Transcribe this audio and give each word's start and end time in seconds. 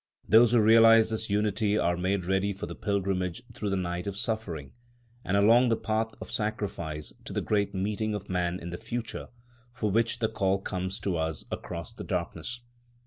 Those 0.27 0.49
who 0.51 0.59
realise 0.59 1.11
this 1.11 1.29
unity 1.29 1.77
are 1.77 1.95
made 1.95 2.25
ready 2.25 2.53
for 2.53 2.65
the 2.65 2.73
pilgrimage 2.73 3.43
through 3.53 3.69
the 3.69 3.75
night 3.75 4.07
of 4.07 4.17
suffering, 4.17 4.73
and 5.23 5.37
along 5.37 5.69
the 5.69 5.77
path 5.77 6.15
of 6.19 6.31
sacrifice, 6.31 7.13
to 7.23 7.31
the 7.31 7.39
great 7.39 7.75
meeting 7.75 8.15
of 8.15 8.27
Man 8.27 8.59
in 8.59 8.71
the 8.71 8.79
future, 8.79 9.27
for 9.71 9.91
which 9.91 10.17
the 10.17 10.27
call 10.27 10.59
comes 10.59 10.99
to 11.01 11.17
us 11.17 11.45
across 11.51 11.93
the 11.93 12.03
darkness. 12.03 12.61